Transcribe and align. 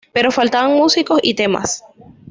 Pero 0.13 0.31
faltaban 0.31 0.73
músicos 0.73 1.19
y 1.21 1.35
temas. 1.35 1.83